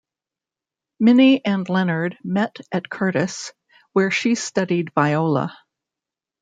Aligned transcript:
Minnie 0.99 1.45
and 1.45 1.69
Leonard 1.69 2.17
met 2.23 2.57
at 2.71 2.89
Curtis, 2.89 3.53
where 3.93 4.09
she 4.09 4.33
studied 4.33 4.91
viola. 4.95 5.55